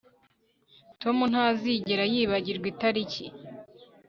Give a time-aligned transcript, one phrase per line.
[1.01, 3.25] Tom ntazigera yibagirwa itariki